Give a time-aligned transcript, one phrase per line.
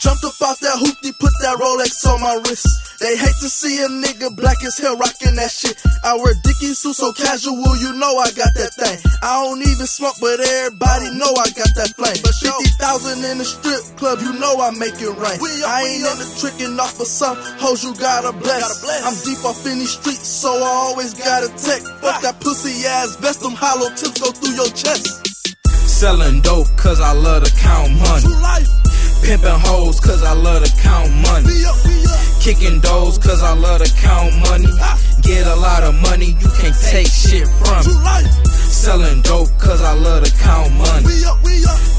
[0.00, 2.64] Jumped up off that hoopty, put that Rolex on my wrist.
[3.04, 5.76] They hate to see a nigga black as hell rocking that shit.
[6.00, 8.96] I wear Dickie suit so casual, you know I got that thing.
[9.20, 12.16] I don't even smoke, but everybody know I got that flame.
[12.16, 15.36] 50,000 in the strip club, you know I make it rain.
[15.68, 18.80] I ain't into tricking off of some hoes, you gotta bless.
[19.04, 21.84] I'm deep off in these streets, so I always gotta tech.
[22.00, 25.28] Fuck that pussy ass vest, them hollow tips go through your chest.
[25.84, 28.32] Selling dope, cause I love to count money.
[29.22, 31.62] Pimping hoes, cause I love to count money.
[32.40, 34.66] Kicking doors, cause I love to count money.
[35.22, 38.30] Get a lot of money, you can't take shit from me.
[38.70, 41.22] Selling dope, cause I love to count money.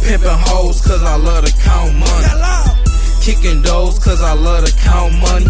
[0.03, 2.81] Pimping hoes, cause I love to count money.
[3.22, 5.45] Kicking doors, cause I love to count money.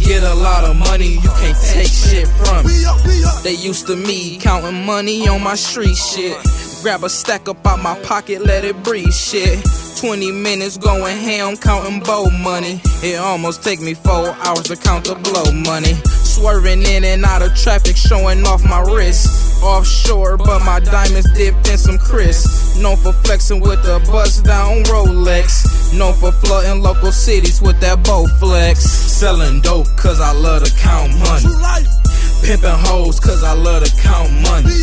[0.00, 2.82] Get a lot of money, you can't take shit from me.
[3.42, 6.36] They used to me counting money on my street shit.
[6.82, 9.60] Grab a stack up out my pocket, let it breathe shit.
[10.00, 12.80] 20 minutes going ham, counting bow money.
[13.02, 15.92] It almost take me four hours to count the blow money.
[16.24, 19.62] Swerving in and out of traffic, showing off my wrist.
[19.62, 22.80] Offshore, but my diamonds dipped in some crisp.
[22.80, 25.92] Known for flexing with the bust down Rolex.
[25.98, 28.80] Known for flooding local cities with that bow flex.
[28.80, 31.99] Selling dope, cause I love to count money.
[32.50, 34.74] Pimping hoes, cause I love to count money.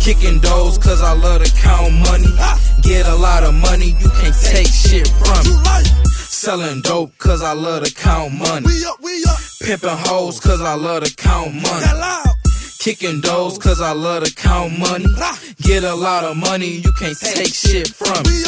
[0.00, 2.26] Kicking doors, cause I love to count money.
[2.82, 5.84] Get a lot of money, you can't take shit from me.
[6.10, 8.66] Selling dope, cause I love to count money.
[9.62, 11.86] Pimping hoes, cause I love to count money.
[12.80, 15.06] Kicking doors, cause I love to count money.
[15.62, 18.42] Get a lot of money, you can't take shit from me.